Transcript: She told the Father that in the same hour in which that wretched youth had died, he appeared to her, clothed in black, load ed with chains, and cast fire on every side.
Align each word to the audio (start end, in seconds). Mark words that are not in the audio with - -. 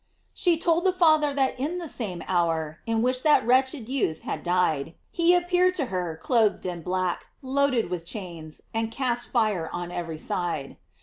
She 0.33 0.57
told 0.57 0.83
the 0.83 0.91
Father 0.91 1.31
that 1.31 1.59
in 1.59 1.77
the 1.77 1.87
same 1.87 2.23
hour 2.27 2.79
in 2.87 3.03
which 3.03 3.21
that 3.21 3.45
wretched 3.45 3.87
youth 3.87 4.21
had 4.21 4.41
died, 4.41 4.95
he 5.11 5.35
appeared 5.35 5.75
to 5.75 5.85
her, 5.93 6.17
clothed 6.19 6.65
in 6.65 6.81
black, 6.81 7.27
load 7.43 7.75
ed 7.75 7.91
with 7.91 8.03
chains, 8.03 8.61
and 8.73 8.89
cast 8.91 9.29
fire 9.29 9.69
on 9.71 9.91
every 9.91 10.17
side. 10.17 10.77